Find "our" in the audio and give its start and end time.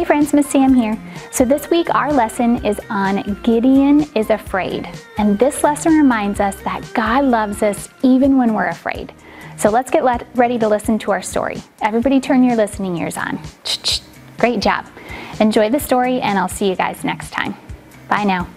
1.94-2.10, 11.10-11.20